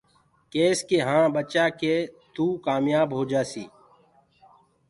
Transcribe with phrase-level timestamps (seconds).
[0.53, 1.93] ڪيس ڪي هآنٚ ٻچآ ڪي
[2.33, 3.71] توُ ڪآميآب هوجآسيٚ۔